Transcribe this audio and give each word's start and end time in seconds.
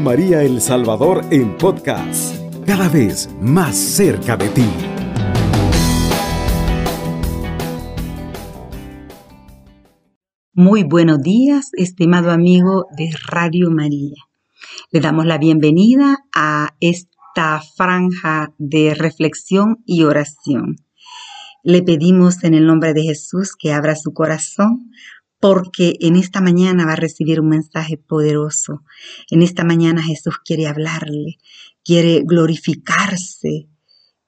María 0.00 0.42
El 0.42 0.60
Salvador 0.60 1.24
en 1.30 1.56
podcast, 1.56 2.36
cada 2.66 2.88
vez 2.88 3.28
más 3.40 3.76
cerca 3.76 4.36
de 4.36 4.48
ti. 4.48 4.66
Muy 10.52 10.82
buenos 10.82 11.20
días, 11.20 11.70
estimado 11.74 12.30
amigo 12.30 12.86
de 12.96 13.10
Radio 13.28 13.70
María. 13.70 14.16
Le 14.90 15.00
damos 15.00 15.26
la 15.26 15.38
bienvenida 15.38 16.18
a 16.34 16.74
esta 16.80 17.60
franja 17.76 18.52
de 18.58 18.94
reflexión 18.94 19.82
y 19.86 20.04
oración. 20.04 20.76
Le 21.62 21.82
pedimos 21.82 22.44
en 22.44 22.54
el 22.54 22.66
nombre 22.66 22.94
de 22.94 23.02
Jesús 23.02 23.56
que 23.58 23.72
abra 23.72 23.96
su 23.96 24.12
corazón 24.12 24.90
porque 25.40 25.96
en 26.00 26.16
esta 26.16 26.40
mañana 26.40 26.86
va 26.86 26.92
a 26.92 26.96
recibir 26.96 27.40
un 27.40 27.48
mensaje 27.48 27.96
poderoso. 27.98 28.82
En 29.30 29.42
esta 29.42 29.64
mañana 29.64 30.02
Jesús 30.02 30.38
quiere 30.44 30.66
hablarle, 30.66 31.38
quiere 31.84 32.22
glorificarse 32.24 33.68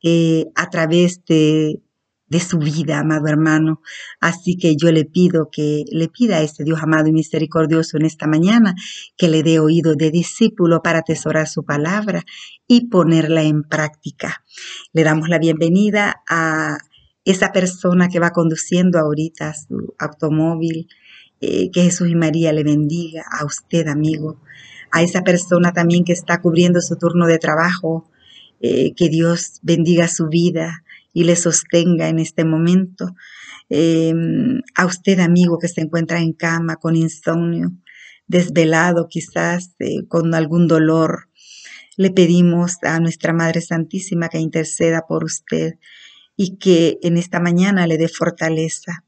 eh, 0.02 0.46
a 0.54 0.70
través 0.70 1.24
de, 1.24 1.82
de 2.28 2.40
su 2.40 2.58
vida, 2.58 2.98
amado 2.98 3.26
hermano. 3.26 3.80
Así 4.20 4.56
que 4.56 4.76
yo 4.76 4.92
le 4.92 5.04
pido 5.04 5.48
que 5.50 5.84
le 5.90 6.08
pida 6.08 6.36
a 6.36 6.42
ese 6.42 6.64
Dios 6.64 6.80
amado 6.82 7.08
y 7.08 7.12
misericordioso 7.12 7.96
en 7.96 8.04
esta 8.04 8.26
mañana 8.26 8.74
que 9.16 9.28
le 9.28 9.42
dé 9.42 9.58
oído 9.58 9.94
de 9.94 10.10
discípulo 10.10 10.82
para 10.82 11.00
atesorar 11.00 11.48
su 11.48 11.64
palabra 11.64 12.24
y 12.66 12.88
ponerla 12.88 13.42
en 13.42 13.62
práctica. 13.62 14.44
Le 14.92 15.04
damos 15.04 15.28
la 15.28 15.38
bienvenida 15.38 16.22
a 16.28 16.78
esa 17.30 17.52
persona 17.52 18.08
que 18.08 18.20
va 18.20 18.30
conduciendo 18.30 18.98
ahorita 18.98 19.52
su 19.52 19.94
automóvil, 19.98 20.88
eh, 21.42 21.70
que 21.70 21.82
Jesús 21.82 22.08
y 22.08 22.14
María 22.14 22.54
le 22.54 22.64
bendiga 22.64 23.22
a 23.30 23.44
usted, 23.44 23.86
amigo, 23.86 24.40
a 24.90 25.02
esa 25.02 25.22
persona 25.22 25.72
también 25.74 26.04
que 26.04 26.14
está 26.14 26.40
cubriendo 26.40 26.80
su 26.80 26.96
turno 26.96 27.26
de 27.26 27.38
trabajo, 27.38 28.10
eh, 28.60 28.94
que 28.94 29.10
Dios 29.10 29.60
bendiga 29.60 30.08
su 30.08 30.28
vida 30.28 30.84
y 31.12 31.24
le 31.24 31.36
sostenga 31.36 32.08
en 32.08 32.18
este 32.18 32.46
momento. 32.46 33.14
Em, 33.68 34.62
a 34.74 34.86
usted, 34.86 35.20
amigo, 35.20 35.58
que 35.58 35.68
se 35.68 35.82
encuentra 35.82 36.20
en 36.20 36.32
cama 36.32 36.76
con 36.76 36.96
insomnio, 36.96 37.72
desvelado 38.26 39.06
quizás, 39.06 39.74
eh, 39.80 40.06
con 40.08 40.34
algún 40.34 40.66
dolor, 40.66 41.28
le 41.98 42.10
pedimos 42.10 42.78
a 42.84 42.98
nuestra 43.00 43.34
Madre 43.34 43.60
Santísima 43.60 44.30
que 44.30 44.38
interceda 44.38 45.04
por 45.06 45.24
usted 45.24 45.74
y 46.38 46.56
que 46.56 47.00
en 47.02 47.16
esta 47.16 47.40
mañana 47.40 47.88
le 47.88 47.98
dé 47.98 48.08
fortaleza. 48.08 49.04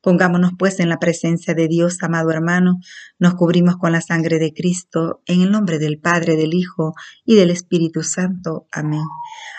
Pongámonos 0.00 0.50
pues 0.58 0.80
en 0.80 0.88
la 0.88 0.98
presencia 0.98 1.54
de 1.54 1.68
Dios, 1.68 1.98
amado 2.02 2.32
hermano, 2.32 2.80
nos 3.20 3.34
cubrimos 3.34 3.76
con 3.76 3.92
la 3.92 4.00
sangre 4.00 4.40
de 4.40 4.52
Cristo, 4.52 5.22
en 5.26 5.42
el 5.42 5.52
nombre 5.52 5.78
del 5.78 5.98
Padre, 6.00 6.34
del 6.34 6.54
Hijo 6.54 6.94
y 7.24 7.36
del 7.36 7.50
Espíritu 7.50 8.02
Santo. 8.02 8.66
Amén. 8.72 9.04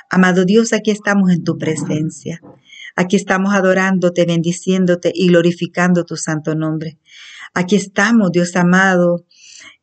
Amado 0.09 0.43
Dios, 0.43 0.73
aquí 0.73 0.91
estamos 0.91 1.31
en 1.31 1.45
tu 1.45 1.57
presencia. 1.57 2.41
Aquí 2.97 3.15
estamos 3.15 3.53
adorándote, 3.53 4.25
bendiciéndote 4.25 5.11
y 5.15 5.29
glorificando 5.29 6.03
tu 6.03 6.17
santo 6.17 6.55
nombre. 6.55 6.99
Aquí 7.53 7.77
estamos, 7.77 8.31
Dios 8.33 8.53
amado, 8.57 9.25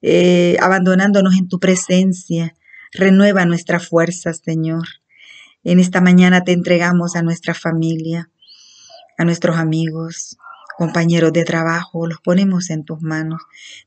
eh, 0.03 0.59
abandonándonos 0.61 1.37
en 1.37 1.49
tu 1.49 1.59
presencia. 1.59 2.55
Renueva 2.93 3.47
nuestra 3.47 3.81
fuerza, 3.81 4.35
Señor. 4.35 4.85
En 5.63 5.79
esta 5.79 6.01
mañana 6.01 6.43
te 6.43 6.53
entregamos 6.53 7.17
a 7.17 7.23
nuestra 7.23 7.53
familia, 7.53 8.31
a 9.19 9.25
nuestros 9.25 9.59
amigos, 9.59 10.39
compañeros 10.79 11.35
de 11.35 11.45
trabajo, 11.45 12.07
los 12.07 12.21
ponemos 12.23 12.71
en 12.71 12.87
tus 12.87 13.03
manos. 13.03 13.43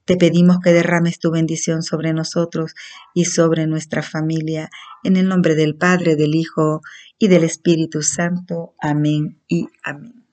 Te 0.06 0.16
pedimos 0.16 0.60
que 0.64 0.72
derrames 0.72 1.18
tu 1.18 1.32
bendición 1.32 1.82
sobre 1.82 2.14
nosotros 2.14 2.76
y 3.16 3.26
sobre 3.26 3.66
nuestra 3.66 4.04
familia, 4.04 4.70
en 5.04 5.18
el 5.18 5.28
nombre 5.28 5.56
del 5.56 5.76
Padre, 5.76 6.16
del 6.16 6.36
Hijo 6.36 6.82
y 7.18 7.30
del 7.30 7.44
Espíritu 7.44 8.04
Santo. 8.04 8.76
Amén 8.80 9.42
y 9.48 9.70
amén. 9.84 10.28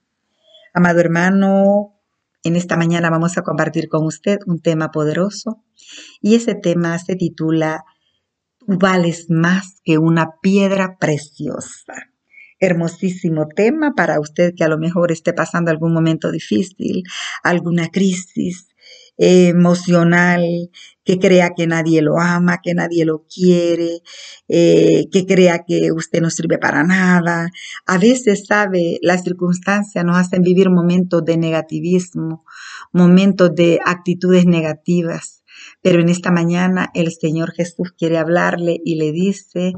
Amado 0.75 1.01
hermano, 1.01 1.95
en 2.43 2.57
esta 2.57 2.77
mañana 2.77 3.09
vamos 3.09 3.39
a 3.39 3.43
compartir 3.43 3.89
con 3.89 4.05
usted 4.05 4.41
un 4.47 4.61
tema 4.61 4.91
poderoso 4.91 5.65
y 6.21 6.35
ese 6.35 6.55
tema 6.55 6.99
se 6.99 7.17
titula 7.17 7.85
Vales 8.73 9.27
más 9.29 9.81
que 9.83 9.99
una 9.99 10.39
piedra 10.41 10.97
preciosa 11.01 11.95
hermosísimo 12.61 13.49
tema 13.49 13.95
para 13.97 14.21
usted 14.21 14.53
que 14.55 14.63
a 14.63 14.69
lo 14.69 14.79
mejor 14.79 15.11
esté 15.11 15.33
pasando 15.33 15.71
algún 15.71 15.93
momento 15.93 16.31
difícil, 16.31 17.03
alguna 17.43 17.89
crisis 17.89 18.69
emocional, 19.17 20.71
que 21.05 21.19
crea 21.19 21.51
que 21.55 21.67
nadie 21.67 22.01
lo 22.01 22.19
ama, 22.19 22.61
que 22.63 22.73
nadie 22.73 23.05
lo 23.05 23.27
quiere, 23.27 24.01
eh, 24.49 25.09
que 25.13 25.27
crea 25.27 25.65
que 25.67 25.93
usted 25.93 26.23
no 26.23 26.31
sirve 26.31 26.59
para 26.59 26.85
nada. 26.85 27.51
A 27.87 27.99
veces, 27.99 28.45
sabe, 28.47 28.99
las 29.03 29.23
circunstancias 29.25 30.05
nos 30.05 30.17
hacen 30.17 30.43
vivir 30.43 30.71
momentos 30.71 31.23
de 31.25 31.37
negativismo, 31.37 32.45
momentos 32.93 33.55
de 33.55 33.79
actitudes 33.85 34.47
negativas. 34.47 35.40
Pero 35.83 36.01
en 36.01 36.09
esta 36.09 36.31
mañana 36.31 36.91
el 36.95 37.13
Señor 37.13 37.53
Jesús 37.53 37.93
quiere 37.97 38.19
hablarle 38.19 38.81
y 38.85 38.97
le 38.97 39.13
dice, 39.13 39.73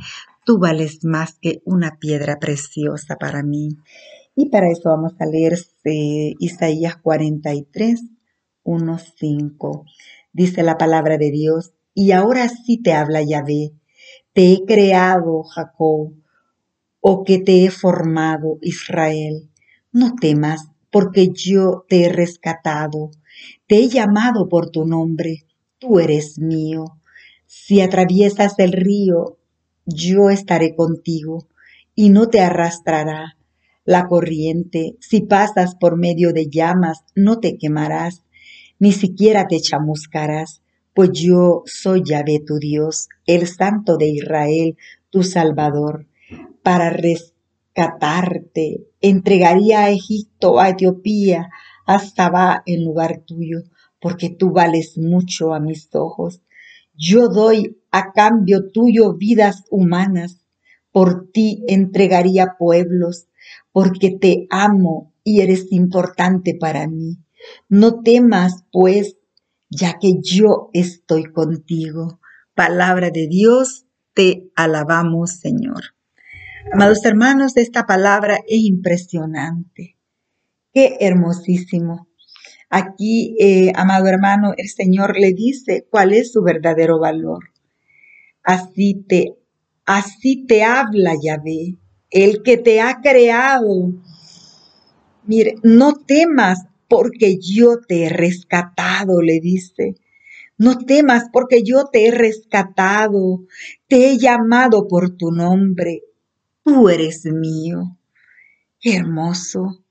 Tú 0.45 0.59
vales 0.59 1.05
más 1.05 1.39
que 1.41 1.63
una 1.65 1.99
piedra 2.01 2.41
preciosa 2.41 3.17
para 3.17 3.45
mí. 3.45 3.77
Y 4.35 4.49
para 4.49 4.71
eso 4.71 4.89
vamos 4.89 5.13
a 5.21 5.27
leer 5.27 5.57
eh, 5.85 6.35
Isaías 6.41 6.97
43, 6.97 8.01
1, 8.65 8.99
5. 8.99 9.85
Dice 10.33 10.65
la 10.65 10.79
palabra 10.79 11.17
de 11.17 11.31
Dios, 11.31 11.75
y 11.95 12.11
ahora 12.11 12.49
sí 12.49 12.83
te 12.83 12.93
habla 12.93 13.23
Yahvé. 13.23 13.73
Te 14.33 14.53
he 14.53 14.65
creado, 14.65 15.45
Jacob, 15.45 16.15
o 17.01 17.23
que 17.23 17.39
te 17.39 17.65
he 17.65 17.71
formado, 17.71 18.59
Israel. 18.63 19.49
No 19.93 20.17
temas, 20.21 20.71
porque 20.91 21.29
yo 21.33 21.85
te 21.89 22.07
he 22.07 22.09
rescatado. 22.09 23.13
Te 23.69 23.77
he 23.77 23.89
llamado 23.89 24.49
por 24.49 24.71
tu 24.71 24.87
nombre. 24.87 25.47
Tú 25.83 25.99
eres 25.99 26.39
mío. 26.39 26.85
Si 27.47 27.81
atraviesas 27.81 28.55
el 28.59 28.71
río, 28.71 29.39
yo 29.85 30.31
estaré 30.31 30.77
contigo 30.77 31.49
y 31.97 32.11
no 32.11 32.29
te 32.29 32.39
arrastrará 32.39 33.37
la 33.85 34.07
corriente. 34.07 34.95
Si 35.01 35.23
pasas 35.23 35.75
por 35.75 35.97
medio 35.97 36.33
de 36.33 36.49
llamas, 36.49 37.01
no 37.17 37.41
te 37.41 37.59
quemarás, 37.59 38.23
ni 38.79 38.93
siquiera 38.93 39.49
te 39.49 39.61
chamuscarás, 39.61 40.63
pues 40.95 41.11
yo 41.15 41.65
soy 41.67 42.03
Yahvé 42.05 42.39
tu 42.47 42.61
Dios, 42.61 43.09
el 43.27 43.49
Santo 43.49 43.97
de 43.97 44.07
Israel, 44.07 44.77
tu 45.11 45.25
Salvador. 45.25 46.07
Para 46.63 46.91
rescatarte, 46.91 48.87
entregaría 49.01 49.81
a 49.81 49.91
Egipto, 49.91 50.61
a 50.61 50.69
Etiopía, 50.69 51.51
hasta 51.87 52.29
va 52.29 52.63
en 52.67 52.85
lugar 52.85 53.23
tuyo, 53.27 53.65
porque 54.03 54.31
tú 54.31 54.51
vales 54.51 54.99
mucho 54.99 55.55
a 55.55 55.61
mis 55.61 55.89
ojos. 55.95 56.43
Yo 56.93 57.29
doy 57.29 57.81
a 57.93 58.13
cambio 58.13 58.71
tuyo 58.73 59.15
vidas 59.15 59.63
humanas. 59.71 60.41
Por 60.91 61.31
ti 61.31 61.65
entregaría 61.69 62.57
pueblos, 62.59 63.29
porque 63.71 64.11
te 64.11 64.47
amo 64.51 65.15
y 65.25 65.41
eres 65.41 65.73
importante 65.73 66.55
para 66.55 66.87
mí. 66.87 67.17
No 67.71 68.03
temas, 68.03 68.65
pues, 68.71 69.17
ya 69.71 69.99
que 69.99 70.21
yo 70.21 70.69
estoy 70.75 71.33
contigo. 71.33 72.21
Palabra 72.55 73.11
de 73.11 73.27
Dios, 73.29 73.87
te 74.13 74.51
alabamos, 74.55 75.39
Señor. 75.39 75.95
Amados 76.71 77.05
hermanos, 77.07 77.57
esta 77.57 77.87
palabra 77.87 78.41
es 78.47 78.61
impresionante. 78.61 79.97
Qué 80.75 80.99
hermosísimo. 81.01 82.09
Aquí, 82.75 83.37
eh, 83.39 83.71
amado 83.75 84.07
hermano, 84.07 84.55
el 84.57 84.67
Señor 84.71 85.19
le 85.19 85.35
dice 85.35 85.87
cuál 85.91 86.15
es 86.15 86.33
su 86.33 86.43
verdadero 86.43 86.99
valor. 86.99 87.51
Así 88.43 88.95
te, 89.07 89.35
así 89.85 90.47
te 90.47 90.65
habla 90.65 91.13
Yahvé, 91.23 91.77
el 92.09 92.43
que 92.43 92.57
te 92.57 92.81
ha 92.81 93.03
creado. 93.03 93.93
Mire, 95.27 95.57
no 95.63 95.93
temas 96.07 96.61
porque 96.89 97.37
yo 97.39 97.77
te 97.87 98.05
he 98.05 98.09
rescatado, 98.09 99.21
le 99.21 99.39
dice. 99.41 99.97
No 100.57 100.79
temas 100.79 101.25
porque 101.31 101.63
yo 101.63 101.85
te 101.93 102.07
he 102.07 102.11
rescatado, 102.11 103.45
te 103.87 104.09
he 104.09 104.19
llamado 104.19 104.89
por 104.89 105.15
tu 105.19 105.31
nombre. 105.31 106.05
Tú 106.65 106.89
eres 106.89 107.27
mío. 107.27 107.99
Qué 108.81 108.97
hermoso. 108.97 109.85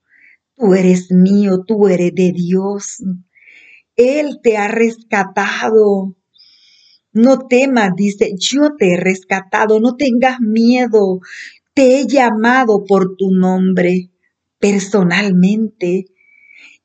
Tú 0.62 0.76
eres 0.76 1.12
mío, 1.12 1.64
tú 1.68 1.90
eres 1.90 2.14
de 2.16 2.34
Dios. 2.34 3.04
Él 3.96 4.40
te 4.44 4.58
ha 4.58 4.68
rescatado. 4.70 6.18
No 7.14 7.48
temas, 7.48 7.92
dice, 7.98 8.34
yo 8.40 8.76
te 8.78 8.94
he 8.94 8.98
rescatado, 8.98 9.80
no 9.80 9.96
tengas 9.96 10.40
miedo. 10.42 11.20
Te 11.74 12.00
he 12.00 12.08
llamado 12.08 12.86
por 12.86 13.16
tu 13.18 13.32
nombre 13.32 14.12
personalmente 14.60 16.06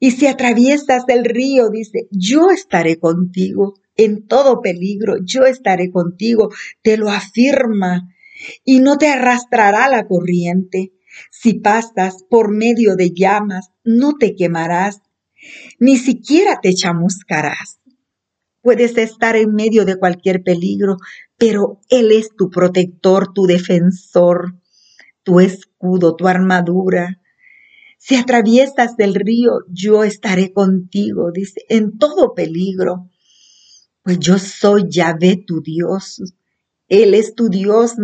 Y 0.00 0.12
si 0.12 0.26
atraviesas 0.26 1.05
el 1.08 1.25
río, 1.25 1.70
dice, 1.70 2.08
yo 2.12 2.50
estaré 2.50 2.99
contigo 2.99 3.75
en 3.96 4.26
todo 4.26 4.61
peligro, 4.62 5.17
yo 5.25 5.44
estaré 5.44 5.90
contigo, 5.90 6.50
te 6.82 6.99
lo 6.99 7.11
afirma, 7.11 8.02
y 8.64 8.81
no 8.81 8.99
te 8.99 9.08
arrastrará 9.08 9.88
la 9.90 10.06
corriente. 10.06 10.93
Si 11.31 11.55
pasas 11.55 12.25
por 12.29 12.51
medio 12.51 12.97
de 12.97 13.13
llamas, 13.13 13.71
no 13.85 14.15
te 14.15 14.35
quemarás, 14.35 15.01
ni 15.79 15.97
siquiera 15.97 16.61
te 16.61 16.75
chamuscarás. 16.75 17.81
Puedes 18.63 18.97
estar 18.99 19.37
en 19.37 19.55
medio 19.55 19.85
de 19.85 19.97
cualquier 19.97 20.43
peligro, 20.43 20.97
pero 21.37 21.81
Él 21.89 22.11
es 22.11 22.31
tu 22.37 22.51
protector, 22.51 23.33
tu 23.33 23.47
defensor, 23.47 24.57
tu 25.23 25.41
escudo, 25.41 26.17
tu 26.17 26.27
armadura. 26.27 27.21
Si 27.99 28.17
atraviesas 28.17 28.95
el 28.99 29.15
río, 29.15 29.61
yo 29.69 30.05
estaré 30.05 30.53
contigo, 30.53 31.31
dice, 31.33 31.62
en 31.69 31.99
todo 31.99 32.35
peligro. 32.35 33.11
Pues 34.03 34.19
yo 34.19 34.39
soy 34.39 34.87
Yahvé, 34.89 35.45
tu 35.47 35.61
Dios. 35.61 36.23
Él 36.88 37.15
es 37.15 37.35
tu 37.35 37.49
Dios, 37.49 37.94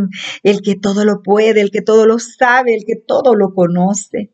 el 0.43 0.62
que 0.62 0.75
todo 0.75 1.05
lo 1.05 1.23
puede, 1.23 1.61
el 1.61 1.70
que 1.70 1.82
todo 1.82 2.06
lo 2.06 2.19
sabe, 2.19 2.75
el 2.75 2.84
que 2.84 2.96
todo 2.96 3.34
lo 3.34 3.55
conoce. 3.55 4.32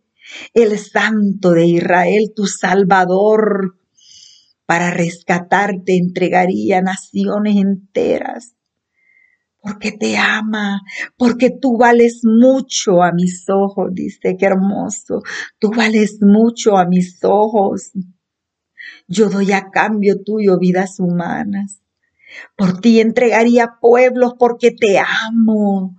El 0.55 0.79
Santo 0.79 1.53
de 1.53 1.67
Israel, 1.67 2.33
tu 2.35 2.47
Salvador, 2.47 3.79
para 4.69 4.91
rescatarte 4.91 5.97
entregaría 5.97 6.83
naciones 6.83 7.57
enteras, 7.57 8.55
porque 9.63 9.93
te 9.93 10.19
ama, 10.19 10.83
porque 11.17 11.51
tú 11.51 11.79
vales 11.79 12.21
mucho 12.23 13.03
a 13.03 13.13
mis 13.13 13.47
ojos, 13.49 13.89
dice, 13.95 14.37
qué 14.39 14.45
hermoso, 14.45 15.23
tú 15.59 15.71
vales 15.71 16.19
mucho 16.21 16.77
a 16.77 16.85
mis 16.85 17.19
ojos. 17.23 17.93
Yo 19.07 19.31
doy 19.31 19.53
a 19.53 19.71
cambio 19.71 20.23
tuyo 20.23 20.59
vidas 20.59 21.01
humanas. 21.01 21.81
Por 22.57 22.81
ti 22.81 23.01
entregaría 23.01 23.79
pueblos 23.81 24.35
porque 24.39 24.71
te 24.71 24.99
amo. 24.99 25.97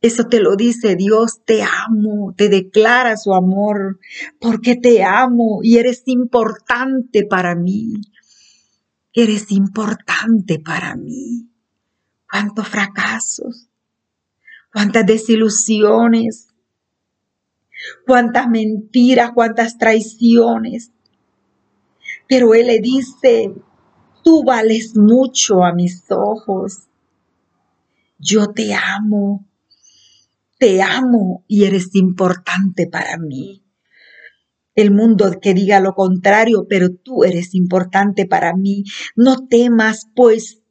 Eso 0.00 0.26
te 0.26 0.40
lo 0.40 0.56
dice 0.56 0.96
Dios, 0.96 1.42
te 1.44 1.62
amo, 1.62 2.34
te 2.36 2.48
declara 2.48 3.16
su 3.16 3.34
amor, 3.34 4.00
porque 4.40 4.74
te 4.74 5.04
amo 5.04 5.60
y 5.62 5.78
eres 5.78 6.02
importante 6.06 7.24
para 7.24 7.54
mí. 7.54 7.94
Eres 9.12 9.52
importante 9.52 10.58
para 10.58 10.96
mí. 10.96 11.48
Cuántos 12.28 12.66
fracasos, 12.66 13.68
cuántas 14.72 15.06
desilusiones, 15.06 16.48
cuántas 18.06 18.48
mentiras, 18.48 19.30
cuántas 19.34 19.78
traiciones. 19.78 20.90
Pero 22.28 22.54
Él 22.54 22.66
le 22.66 22.80
dice, 22.80 23.52
tú 24.22 24.44
vales 24.44 24.96
mucho 24.96 25.64
a 25.64 25.72
mis 25.72 26.04
ojos. 26.10 26.88
Yo 28.18 28.48
te 28.48 28.74
amo 28.74 29.46
te 30.62 30.80
amo 30.80 31.42
y 31.48 31.64
eres 31.64 31.92
importante 31.96 32.86
para 32.86 33.18
mí. 33.18 33.64
El 34.76 34.92
mundo 34.92 35.28
que 35.42 35.54
diga 35.54 35.80
lo 35.80 35.92
contrario, 35.92 36.68
pero 36.68 36.94
tú 36.94 37.24
eres 37.24 37.56
importante 37.56 38.26
para 38.26 38.54
mí. 38.54 38.84
No 39.16 39.48
temas, 39.48 40.06
pues, 40.14 40.62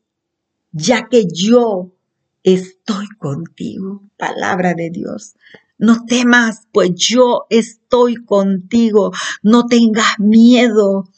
ya 0.72 1.10
que 1.10 1.26
yo 1.30 1.94
estoy 2.42 3.10
contigo. 3.20 4.10
Palabra 4.16 4.76
de 4.76 4.92
Dios. 4.92 5.36
No 5.78 6.06
temas, 6.06 6.70
pues 6.72 6.92
yo 6.96 7.48
estoy 7.50 8.16
contigo. 8.16 9.12
No 9.44 9.66
tengas 9.66 10.20
miedo. 10.20 11.11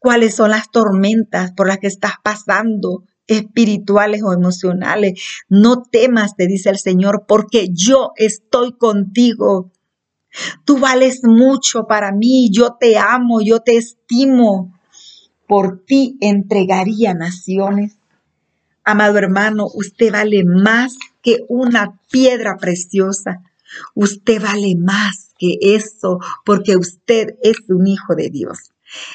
¿Cuáles 0.00 0.34
son 0.34 0.50
las 0.50 0.70
tormentas 0.70 1.52
por 1.52 1.68
las 1.68 1.78
que 1.78 1.86
estás 1.86 2.14
pasando? 2.24 3.04
espirituales 3.30 4.22
o 4.24 4.32
emocionales. 4.32 5.22
No 5.48 5.82
temas, 5.82 6.34
te 6.34 6.48
dice 6.48 6.68
el 6.68 6.78
Señor, 6.78 7.26
porque 7.28 7.68
yo 7.72 8.10
estoy 8.16 8.72
contigo. 8.72 9.70
Tú 10.64 10.78
vales 10.78 11.20
mucho 11.22 11.86
para 11.86 12.10
mí, 12.12 12.50
yo 12.52 12.76
te 12.78 12.98
amo, 12.98 13.40
yo 13.40 13.60
te 13.60 13.76
estimo. 13.76 14.76
Por 15.46 15.84
ti 15.84 16.16
entregaría 16.20 17.14
naciones. 17.14 17.98
Amado 18.82 19.18
hermano, 19.18 19.68
usted 19.74 20.12
vale 20.12 20.42
más 20.44 20.96
que 21.22 21.38
una 21.48 22.00
piedra 22.10 22.56
preciosa. 22.56 23.42
Usted 23.94 24.42
vale 24.42 24.74
más 24.76 25.34
que 25.38 25.56
eso 25.60 26.18
porque 26.44 26.76
usted 26.76 27.36
es 27.42 27.58
un 27.68 27.86
hijo 27.86 28.16
de 28.16 28.30
Dios. 28.30 28.72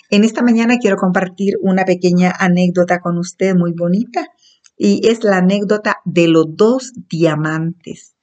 En 0.10 0.24
esta 0.24 0.42
mañana 0.42 0.77
quiero 0.80 0.98
compartir 0.98 1.56
una 1.62 1.86
pequeña 1.86 2.33
anécdota 2.38 3.00
con 3.00 3.18
usted 3.18 3.56
muy 3.56 3.74
bonita 3.74 4.27
y 4.77 5.07
es 5.07 5.24
la 5.24 5.38
anécdota 5.38 5.98
de 6.06 6.27
los 6.27 6.45
dos 6.56 6.94
diamantes. 7.10 8.16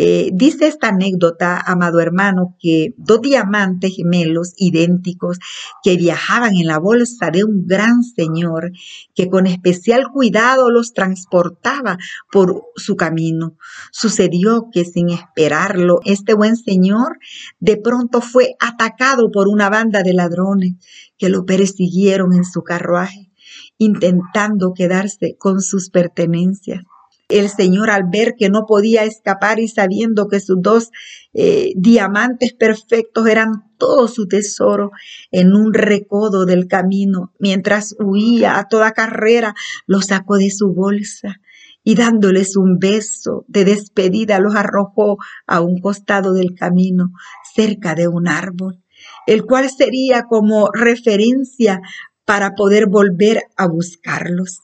Eh, 0.00 0.30
dice 0.32 0.68
esta 0.68 0.90
anécdota, 0.90 1.60
amado 1.60 1.98
hermano, 1.98 2.56
que 2.60 2.94
dos 2.98 3.20
diamantes 3.20 3.96
gemelos 3.96 4.54
idénticos 4.56 5.40
que 5.82 5.96
viajaban 5.96 6.54
en 6.54 6.68
la 6.68 6.78
bolsa 6.78 7.32
de 7.32 7.42
un 7.42 7.66
gran 7.66 8.04
señor 8.04 8.70
que 9.16 9.28
con 9.28 9.48
especial 9.48 10.04
cuidado 10.12 10.70
los 10.70 10.92
transportaba 10.92 11.98
por 12.30 12.62
su 12.76 12.94
camino. 12.94 13.56
Sucedió 13.90 14.68
que 14.72 14.84
sin 14.84 15.08
esperarlo, 15.08 15.98
este 16.04 16.32
buen 16.32 16.54
señor 16.54 17.18
de 17.58 17.76
pronto 17.76 18.20
fue 18.20 18.54
atacado 18.60 19.32
por 19.32 19.48
una 19.48 19.68
banda 19.68 20.04
de 20.04 20.14
ladrones 20.14 20.74
que 21.18 21.28
lo 21.28 21.44
persiguieron 21.44 22.34
en 22.34 22.44
su 22.44 22.62
carruaje, 22.62 23.32
intentando 23.78 24.74
quedarse 24.74 25.34
con 25.36 25.60
sus 25.60 25.90
pertenencias. 25.90 26.84
El 27.28 27.50
Señor 27.50 27.90
al 27.90 28.04
ver 28.10 28.36
que 28.38 28.48
no 28.48 28.64
podía 28.66 29.04
escapar 29.04 29.60
y 29.60 29.68
sabiendo 29.68 30.28
que 30.28 30.40
sus 30.40 30.56
dos 30.62 30.90
eh, 31.34 31.72
diamantes 31.76 32.54
perfectos 32.54 33.26
eran 33.26 33.70
todo 33.76 34.08
su 34.08 34.26
tesoro 34.26 34.92
en 35.30 35.54
un 35.54 35.74
recodo 35.74 36.46
del 36.46 36.68
camino, 36.68 37.34
mientras 37.38 37.94
huía 38.00 38.58
a 38.58 38.66
toda 38.68 38.92
carrera, 38.92 39.54
lo 39.86 40.00
sacó 40.00 40.36
de 40.36 40.50
su 40.50 40.72
bolsa 40.72 41.36
y 41.84 41.94
dándoles 41.94 42.56
un 42.56 42.78
beso 42.78 43.44
de 43.48 43.64
despedida 43.64 44.40
los 44.40 44.54
arrojó 44.54 45.18
a 45.46 45.60
un 45.60 45.80
costado 45.80 46.32
del 46.32 46.54
camino, 46.54 47.12
cerca 47.54 47.94
de 47.94 48.08
un 48.08 48.28
árbol, 48.28 48.82
el 49.26 49.44
cual 49.44 49.70
sería 49.70 50.24
como 50.24 50.70
referencia 50.72 51.80
para 52.24 52.50
poder 52.54 52.88
volver 52.88 53.42
a 53.56 53.66
buscarlos. 53.68 54.60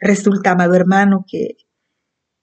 Resulta, 0.00 0.50
amado 0.50 0.74
hermano, 0.74 1.24
que 1.26 1.56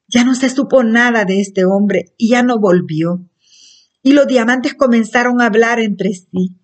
ya 0.07 0.23
no 0.23 0.35
se 0.35 0.49
supo 0.49 0.83
nada 0.83 1.25
de 1.25 1.41
este 1.41 1.65
hombre 1.65 2.13
y 2.17 2.29
ya 2.29 2.43
no 2.43 2.59
volvió. 2.59 3.25
Y 4.03 4.13
los 4.13 4.27
diamantes 4.27 4.75
comenzaron 4.75 5.41
a 5.41 5.47
hablar 5.47 5.79
entre 5.79 6.13
sí 6.13 6.59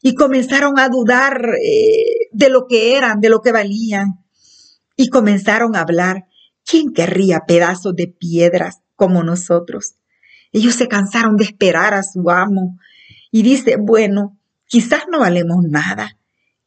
y 0.00 0.14
comenzaron 0.14 0.78
a 0.78 0.88
dudar 0.88 1.40
eh, 1.62 2.28
de 2.30 2.50
lo 2.50 2.66
que 2.68 2.96
eran, 2.96 3.20
de 3.20 3.30
lo 3.30 3.40
que 3.40 3.52
valían. 3.52 4.24
Y 4.96 5.08
comenzaron 5.08 5.74
a 5.74 5.80
hablar, 5.80 6.26
¿quién 6.64 6.92
querría 6.92 7.46
pedazos 7.46 7.96
de 7.96 8.06
piedras 8.06 8.82
como 8.94 9.24
nosotros? 9.24 9.94
Ellos 10.52 10.74
se 10.74 10.86
cansaron 10.86 11.36
de 11.36 11.44
esperar 11.44 11.94
a 11.94 12.04
su 12.04 12.30
amo 12.30 12.78
y 13.32 13.42
dice, 13.42 13.76
bueno, 13.76 14.38
quizás 14.66 15.04
no 15.10 15.18
valemos 15.18 15.64
nada. 15.66 16.18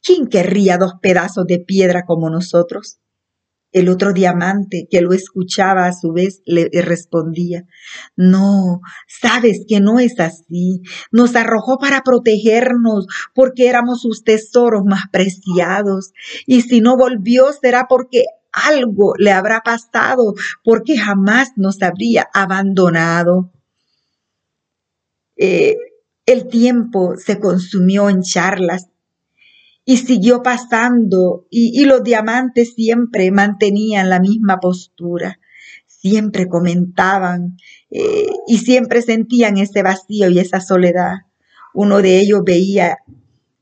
¿Quién 0.02 0.26
querría 0.26 0.76
dos 0.76 0.94
pedazos 1.00 1.46
de 1.46 1.58
piedra 1.58 2.04
como 2.04 2.28
nosotros? 2.28 2.98
El 3.70 3.90
otro 3.90 4.12
diamante 4.12 4.88
que 4.90 5.02
lo 5.02 5.12
escuchaba 5.12 5.86
a 5.86 5.92
su 5.92 6.12
vez 6.12 6.40
le 6.46 6.70
respondía, 6.82 7.64
no, 8.16 8.80
sabes 9.06 9.64
que 9.68 9.80
no 9.80 9.98
es 10.00 10.18
así. 10.20 10.80
Nos 11.12 11.36
arrojó 11.36 11.78
para 11.78 12.00
protegernos 12.00 13.06
porque 13.34 13.68
éramos 13.68 14.00
sus 14.00 14.24
tesoros 14.24 14.84
más 14.86 15.02
preciados. 15.12 16.12
Y 16.46 16.62
si 16.62 16.80
no 16.80 16.96
volvió 16.96 17.52
será 17.52 17.86
porque 17.88 18.24
algo 18.52 19.14
le 19.18 19.32
habrá 19.32 19.60
pasado, 19.60 20.34
porque 20.64 20.96
jamás 20.96 21.50
nos 21.56 21.82
habría 21.82 22.26
abandonado. 22.32 23.52
Eh, 25.36 25.76
el 26.26 26.48
tiempo 26.48 27.14
se 27.16 27.38
consumió 27.38 28.08
en 28.10 28.22
charlas 28.22 28.88
y 29.88 29.96
siguió 29.96 30.42
pasando 30.42 31.46
y, 31.48 31.82
los 31.86 32.02
diamantes 32.02 32.74
siempre 32.74 33.30
mantenían 33.30 34.10
la 34.10 34.20
misma 34.20 34.60
postura, 34.60 35.40
siempre 35.86 36.46
comentaban 36.46 37.56
eh, 37.90 38.28
y 38.46 38.58
siempre 38.58 39.00
sentían 39.00 39.56
ese 39.56 39.82
vacío 39.82 40.28
y 40.28 40.40
esa 40.40 40.60
soledad. 40.60 41.14
Uno 41.72 42.02
de 42.02 42.20
ellos 42.20 42.42
veía 42.44 42.98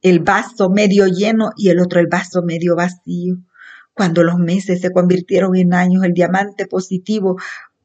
el 0.03 0.19
vaso 0.19 0.69
medio 0.69 1.07
lleno 1.07 1.51
y 1.57 1.69
el 1.69 1.79
otro 1.79 2.01
el 2.01 2.09
vaso 2.09 2.43
medio 2.43 2.75
vacío. 2.75 3.37
Cuando 3.95 4.25
los 4.25 4.37
meses 4.37 4.81
se 4.81 4.91
convirtieron 4.91 5.55
en 5.55 5.75
años, 5.75 6.03
el 6.03 6.13
diamante 6.13 6.67
positivo, 6.67 7.37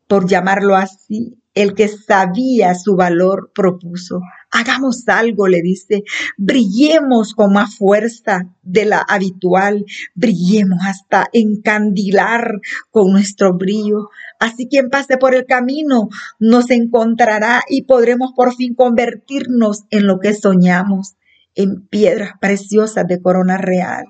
por 0.08 0.28
llamarlo 0.28 0.76
así, 0.76 1.38
el 1.54 1.76
que 1.76 1.88
sabía 1.88 2.74
su 2.74 2.96
valor, 2.96 3.52
propuso 3.54 4.20
Hagamos 4.51 5.08
algo, 5.08 5.48
le 5.48 5.62
dice, 5.62 6.03
brillemos 6.38 7.34
con 7.34 7.53
más 7.53 7.77
fuerza 7.77 8.50
de 8.62 8.84
la 8.84 9.00
habitual, 9.00 9.86
brillemos 10.13 10.79
hasta 10.86 11.29
encandilar 11.31 12.60
con 12.89 13.13
nuestro 13.13 13.53
brillo. 13.53 14.10
Así 14.39 14.67
quien 14.67 14.89
pase 14.89 15.17
por 15.17 15.36
el 15.36 15.46
camino 15.46 16.10
nos 16.38 16.70
encontrará 16.70 17.63
y 17.70 17.84
podremos 17.84 18.34
por 18.36 18.53
fin 18.53 18.75
convertirnos 18.75 19.86
en 19.89 20.05
lo 20.05 20.20
que 20.20 20.34
soñamos, 20.34 21.15
en 21.55 21.88
piedras 21.88 22.34
preciosas 22.41 23.08
de 23.08 23.22
corona 23.22 23.58
real. 23.58 24.05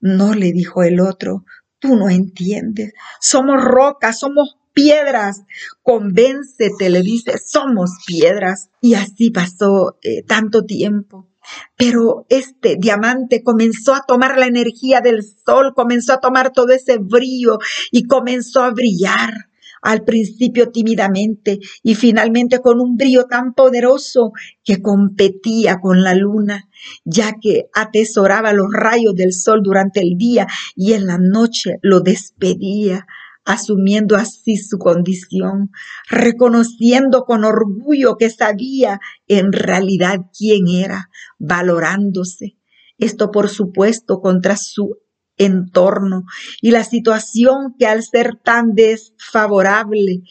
No 0.00 0.34
le 0.34 0.52
dijo 0.52 0.84
el 0.84 1.00
otro, 1.00 1.44
tú 1.80 1.96
no 1.96 2.08
entiendes, 2.08 2.92
somos 3.20 3.62
rocas, 3.62 4.20
somos 4.20 4.56
piedras. 4.74 5.44
Convéncete, 5.82 6.90
le 6.90 7.00
dice, 7.00 7.38
somos 7.38 7.90
piedras. 8.06 8.68
Y 8.80 8.94
así 8.94 9.30
pasó 9.30 9.98
eh, 10.02 10.22
tanto 10.22 10.64
tiempo. 10.64 11.28
Pero 11.76 12.26
este 12.28 12.76
diamante 12.78 13.42
comenzó 13.42 13.94
a 13.94 14.04
tomar 14.06 14.38
la 14.38 14.46
energía 14.46 15.00
del 15.00 15.22
sol, 15.22 15.72
comenzó 15.74 16.14
a 16.14 16.20
tomar 16.20 16.52
todo 16.52 16.72
ese 16.72 16.98
brillo 16.98 17.58
y 17.90 18.04
comenzó 18.04 18.62
a 18.62 18.70
brillar 18.70 19.48
al 19.84 20.02
principio 20.02 20.70
tímidamente 20.70 21.60
y 21.82 21.94
finalmente 21.94 22.60
con 22.60 22.80
un 22.80 22.96
brillo 22.96 23.26
tan 23.26 23.52
poderoso 23.52 24.32
que 24.64 24.80
competía 24.80 25.78
con 25.78 26.02
la 26.02 26.14
luna, 26.14 26.70
ya 27.04 27.34
que 27.40 27.66
atesoraba 27.74 28.54
los 28.54 28.72
rayos 28.72 29.14
del 29.14 29.34
sol 29.34 29.60
durante 29.62 30.00
el 30.00 30.16
día 30.16 30.46
y 30.74 30.94
en 30.94 31.06
la 31.06 31.18
noche 31.18 31.78
lo 31.82 32.00
despedía 32.00 33.06
asumiendo 33.44 34.16
así 34.16 34.56
su 34.56 34.78
condición, 34.78 35.70
reconociendo 36.08 37.24
con 37.24 37.44
orgullo 37.44 38.16
que 38.16 38.30
sabía 38.30 39.00
en 39.26 39.52
realidad 39.52 40.20
quién 40.36 40.68
era, 40.68 41.10
valorándose. 41.38 42.56
Esto, 42.98 43.30
por 43.30 43.48
supuesto, 43.48 44.20
contra 44.20 44.56
su 44.56 44.98
entorno 45.36 46.24
y 46.60 46.70
la 46.70 46.84
situación 46.84 47.74
que 47.78 47.86
al 47.86 48.02
ser 48.04 48.36
tan 48.42 48.74
desfavorable 48.74 50.22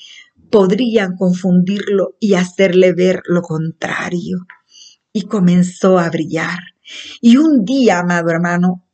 podrían 0.49 1.15
confundirlo 1.17 2.15
y 2.19 2.35
hacerle 2.35 2.93
ver 2.93 3.21
lo 3.25 3.41
contrario. 3.41 4.45
Y 5.11 5.23
comenzó 5.23 5.99
a 5.99 6.09
brillar. 6.09 6.59
Y 7.21 7.37
un 7.37 7.65
día, 7.65 7.99
amado 7.99 8.29
hermano, 8.29 8.87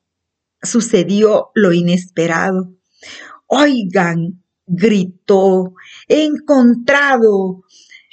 sucedió 0.62 1.50
lo 1.56 1.74
inesperado. 1.74 2.74
Oigan, 3.52 4.44
gritó, 4.68 5.74
he 6.08 6.24
encontrado 6.24 7.64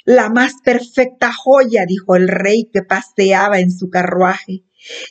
la 0.03 0.31
más 0.31 0.53
perfecta 0.63 1.31
joya, 1.31 1.85
dijo 1.87 2.15
el 2.15 2.27
rey 2.27 2.71
que 2.73 2.81
paseaba 2.81 3.59
en 3.59 3.71
su 3.71 3.91
carruaje. 3.91 4.63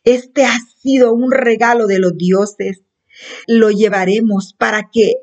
Este 0.02 0.44
ha 0.44 0.58
sido 0.82 1.14
un 1.14 1.30
regalo 1.30 1.86
de 1.86 2.00
los 2.00 2.16
dioses. 2.16 2.82
Lo 3.46 3.70
llevaremos 3.70 4.52
para 4.58 4.90
que 4.92 5.14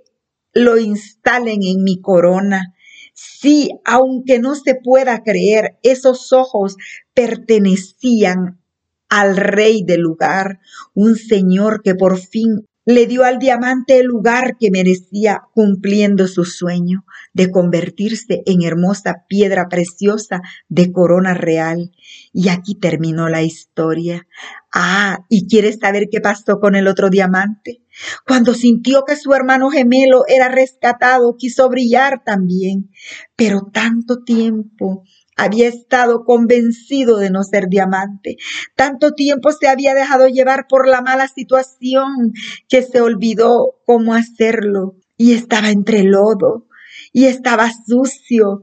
lo 0.53 0.77
instalen 0.77 1.63
en 1.63 1.83
mi 1.83 1.99
corona. 1.99 2.73
Sí, 3.13 3.71
aunque 3.83 4.39
no 4.39 4.55
se 4.55 4.75
pueda 4.75 5.21
creer, 5.21 5.79
esos 5.83 6.31
ojos 6.31 6.77
pertenecían 7.13 8.61
al 9.09 9.35
rey 9.35 9.83
del 9.83 9.99
lugar, 9.99 10.61
un 10.93 11.17
señor 11.17 11.81
que 11.83 11.93
por 11.93 12.17
fin 12.17 12.69
le 12.85 13.07
dio 13.07 13.23
al 13.23 13.39
diamante 13.39 13.99
el 13.99 14.07
lugar 14.07 14.57
que 14.59 14.71
merecía 14.71 15.43
cumpliendo 15.53 16.27
su 16.27 16.45
sueño 16.45 17.05
de 17.33 17.49
convertirse 17.49 18.43
en 18.45 18.63
hermosa 18.63 19.25
piedra 19.27 19.67
preciosa 19.69 20.41
de 20.67 20.91
corona 20.91 21.33
real. 21.33 21.91
Y 22.33 22.49
aquí 22.49 22.75
terminó 22.75 23.29
la 23.29 23.41
historia. 23.41 24.27
Ah, 24.73 25.19
¿y 25.29 25.47
quieres 25.47 25.77
saber 25.79 26.07
qué 26.11 26.19
pasó 26.19 26.59
con 26.59 26.75
el 26.75 26.87
otro 26.87 27.09
diamante? 27.09 27.81
Cuando 28.25 28.53
sintió 28.53 29.03
que 29.05 29.15
su 29.15 29.33
hermano 29.33 29.69
gemelo 29.69 30.23
era 30.27 30.49
rescatado, 30.49 31.35
quiso 31.37 31.69
brillar 31.69 32.23
también, 32.25 32.89
pero 33.35 33.69
tanto 33.71 34.23
tiempo 34.23 35.03
había 35.35 35.67
estado 35.67 36.23
convencido 36.25 37.17
de 37.17 37.29
no 37.29 37.43
ser 37.43 37.67
diamante. 37.67 38.37
Tanto 38.75 39.11
tiempo 39.11 39.51
se 39.51 39.67
había 39.67 39.93
dejado 39.93 40.27
llevar 40.27 40.67
por 40.67 40.87
la 40.87 41.01
mala 41.01 41.27
situación 41.27 42.33
que 42.69 42.83
se 42.83 43.01
olvidó 43.01 43.75
cómo 43.85 44.13
hacerlo 44.13 44.95
y 45.17 45.33
estaba 45.33 45.69
entre 45.69 46.03
lodo 46.03 46.67
y 47.11 47.25
estaba 47.25 47.71
sucio 47.87 48.61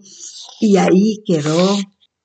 y 0.60 0.76
ahí 0.76 1.22
quedó. 1.24 1.78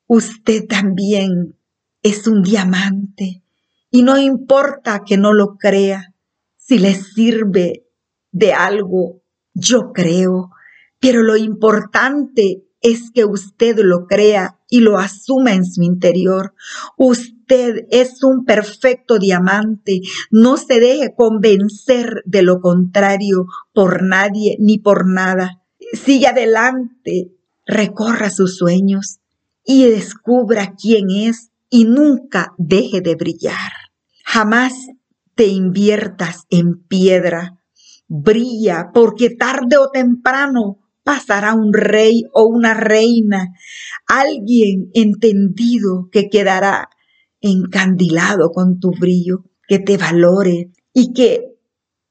Usted 0.07 0.65
también 0.67 1.57
es 2.03 2.27
un 2.27 2.43
diamante 2.43 3.43
y 3.89 4.01
no 4.01 4.17
importa 4.17 5.03
que 5.05 5.17
no 5.17 5.33
lo 5.33 5.55
crea. 5.57 6.13
Si 6.57 6.79
le 6.79 6.95
sirve 6.95 7.85
de 8.31 8.53
algo, 8.53 9.21
yo 9.53 9.93
creo. 9.93 10.51
Pero 10.99 11.23
lo 11.23 11.37
importante 11.37 12.64
es 12.85 13.09
que 13.09 13.25
usted 13.25 13.79
lo 13.79 14.05
crea 14.05 14.59
y 14.69 14.81
lo 14.81 14.99
asuma 14.99 15.53
en 15.53 15.65
su 15.65 15.81
interior. 15.81 16.53
Usted 16.97 17.87
es 17.89 18.21
un 18.21 18.45
perfecto 18.45 19.17
diamante. 19.17 20.01
No 20.29 20.57
se 20.57 20.79
deje 20.79 21.15
convencer 21.17 22.21
de 22.25 22.43
lo 22.43 22.61
contrario 22.61 23.47
por 23.73 24.03
nadie 24.03 24.57
ni 24.59 24.77
por 24.77 25.07
nada. 25.07 25.63
Sigue 25.93 26.27
adelante, 26.27 27.31
recorra 27.65 28.29
sus 28.29 28.55
sueños 28.55 29.17
y 29.65 29.85
descubra 29.85 30.75
quién 30.79 31.09
es 31.09 31.49
y 31.71 31.85
nunca 31.85 32.53
deje 32.59 33.01
de 33.01 33.15
brillar. 33.15 33.71
Jamás 34.23 34.73
te 35.33 35.47
inviertas 35.47 36.43
en 36.51 36.83
piedra. 36.83 37.57
Brilla 38.07 38.91
porque 38.93 39.31
tarde 39.31 39.77
o 39.77 39.89
temprano 39.89 40.84
pasará 41.05 41.53
un 41.53 41.71
rey 41.71 42.23
o 42.33 42.45
una 42.45 42.73
reina, 42.73 43.53
alguien 44.07 44.89
entendido 44.93 46.09
que 46.11 46.29
quedará 46.29 46.89
encandilado 47.41 48.49
con 48.49 48.79
tu 48.79 48.89
brillo, 48.91 49.45
que 49.67 49.77
te 49.77 49.97
valore 49.97 50.71
y 50.93 51.13
que 51.13 51.43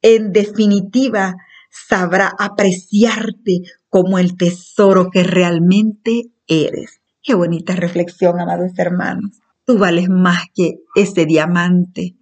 en 0.00 0.32
definitiva 0.32 1.34
sabrá 1.70 2.32
apreciarte 2.38 3.62
como 3.88 4.18
el 4.18 4.36
tesoro 4.36 5.10
que 5.10 5.24
realmente 5.24 6.30
eres. 6.46 7.00
Qué 7.20 7.34
bonita 7.34 7.74
reflexión, 7.74 8.38
amados 8.38 8.78
hermanos. 8.78 9.40
Tú 9.64 9.76
vales 9.78 10.08
más 10.08 10.44
que 10.54 10.82
ese 10.94 11.26
diamante 11.26 12.16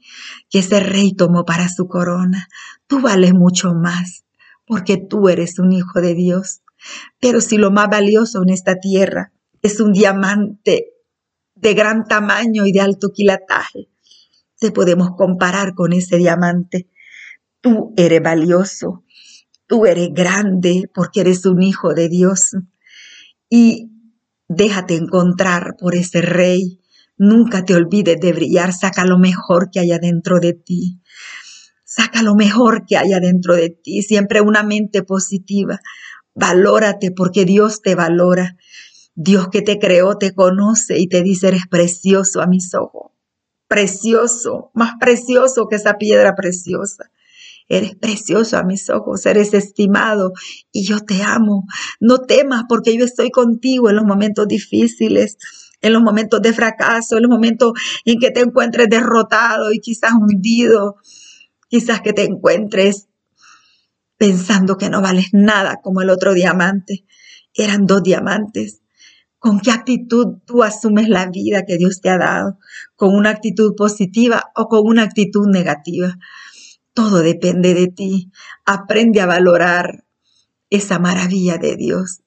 que 0.49 0.61
ese 0.61 0.81
rey 0.81 1.12
tomó 1.12 1.45
para 1.45 1.69
su 1.69 1.87
corona. 1.87 2.49
Tú 2.87 3.02
vales 3.02 3.35
mucho 3.35 3.75
más 3.75 4.25
porque 4.66 4.97
tú 4.97 5.28
eres 5.28 5.59
un 5.59 5.73
hijo 5.73 6.00
de 6.00 6.14
Dios. 6.14 6.62
Pero 7.21 7.40
si 7.40 7.57
lo 7.57 7.71
más 7.71 7.88
valioso 7.88 8.42
en 8.42 8.50
esta 8.50 8.76
tierra 8.81 9.33
es 9.62 9.81
un 9.81 9.92
diamante 9.92 10.88
de 11.54 11.75
gran 11.75 12.04
tamaño 12.04 12.66
y 12.66 12.73
de 12.73 12.81
alto 12.81 13.11
quilataje, 13.12 13.88
te 14.59 14.71
podemos 14.71 15.11
comparar 15.16 15.75
con 15.75 15.92
ese 15.92 16.16
diamante. 16.16 16.88
Tú 17.61 17.92
eres 17.97 18.23
valioso, 18.23 19.04
tú 19.66 19.87
eres 19.87 20.11
grande 20.12 20.90
porque 20.92 21.21
eres 21.21 21.47
un 21.47 21.62
hijo 21.62 21.95
de 21.95 22.09
Dios. 22.09 22.57
Y 23.49 23.90
déjate 24.49 24.95
encontrar 24.97 25.76
por 25.78 25.95
ese 25.95 26.23
rey. 26.23 26.81
Nunca 27.16 27.64
te 27.64 27.75
olvides 27.75 28.21
de 28.21 28.33
brillar, 28.33 28.73
saca 28.73 29.04
lo 29.04 29.19
mejor 29.19 29.71
que 29.71 29.81
haya 29.81 29.99
dentro 29.99 30.40
de 30.40 30.54
ti. 30.54 31.00
Saca 31.94 32.22
lo 32.22 32.34
mejor 32.34 32.87
que 32.87 32.96
haya 32.96 33.20
dentro 33.20 33.54
de 33.54 33.68
ti, 33.68 34.00
siempre 34.00 34.40
una 34.40 34.62
mente 34.62 35.02
positiva. 35.02 35.78
Valórate 36.34 37.11
porque 37.11 37.44
Dios 37.44 37.82
te 37.82 37.94
valora. 37.94 38.56
Dios 39.14 39.49
que 39.49 39.61
te 39.61 39.78
creó 39.78 40.16
te 40.16 40.32
conoce 40.32 40.99
y 40.99 41.06
te 41.06 41.22
dice, 41.22 41.49
eres 41.49 41.66
precioso 41.70 42.40
a 42.40 42.46
mis 42.46 42.75
ojos. 42.75 43.12
Precioso, 43.68 44.70
más 44.72 44.92
precioso 44.99 45.66
que 45.68 45.76
esa 45.76 45.99
piedra 45.99 46.34
preciosa. 46.34 47.11
Eres 47.68 47.94
precioso 47.96 48.56
a 48.56 48.62
mis 48.62 48.88
ojos, 48.88 49.26
eres 49.26 49.52
estimado 49.52 50.32
y 50.72 50.87
yo 50.87 51.00
te 51.00 51.22
amo. 51.22 51.66
No 52.00 52.20
temas 52.20 52.64
porque 52.70 52.96
yo 52.96 53.04
estoy 53.04 53.30
contigo 53.30 53.90
en 53.90 53.96
los 53.96 54.06
momentos 54.06 54.49
difíciles, 54.49 55.37
en 55.82 55.92
los 55.92 56.00
momentos 56.00 56.40
de 56.40 56.54
fracaso, 56.54 57.18
en 57.18 57.25
los 57.25 57.30
momentos 57.30 57.72
en 58.06 58.18
que 58.18 58.30
te 58.30 58.40
encuentres 58.40 58.88
derrotado 58.88 59.75
y 59.75 59.80
quizás 59.80 60.12
hundido, 60.14 60.96
quizás 61.73 62.02
que 62.02 62.12
te 62.12 62.25
encuentres 62.25 63.09
pensando 64.19 64.76
que 64.76 64.91
no 64.91 65.00
vales 65.00 65.31
nada 65.33 65.81
como 65.83 66.02
el 66.02 66.11
otro 66.11 66.35
diamante. 66.35 67.07
Eran 67.55 67.87
dos 67.87 68.02
diamantes. 68.02 68.83
¿Con 69.38 69.59
qué 69.59 69.71
actitud 69.71 70.41
tú 70.45 70.62
asumes 70.62 71.09
la 71.09 71.31
vida 71.31 71.64
que 71.67 71.79
Dios 71.79 72.02
te 72.02 72.11
ha 72.11 72.19
dado? 72.19 72.59
¿Con 72.95 73.14
una 73.14 73.31
actitud 73.31 73.75
positiva 73.75 74.52
o 74.55 74.69
con 74.69 74.83
una 74.87 75.05
actitud 75.05 75.49
negativa? 75.49 76.19
Todo 76.93 77.23
depende 77.23 77.73
de 77.73 77.87
ti. 77.87 78.31
Aprende 78.67 79.23
a 79.23 79.26
valorar 79.26 80.05
esa 80.69 80.99
maravilla 80.99 81.57
de 81.57 81.76
Dios 81.76 82.23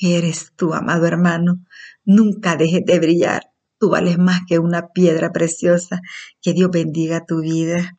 eres 0.00 0.52
tú, 0.56 0.74
amado 0.74 1.06
hermano. 1.06 1.64
Nunca 2.04 2.56
dejes 2.56 2.84
de 2.84 2.98
brillar. 2.98 3.52
Tú 3.78 3.90
vales 3.90 4.18
más 4.18 4.40
que 4.48 4.58
una 4.58 4.88
piedra 4.88 5.30
preciosa. 5.32 6.00
Que 6.40 6.52
Dios 6.52 6.70
bendiga 6.70 7.26
tu 7.26 7.40
vida. 7.40 7.98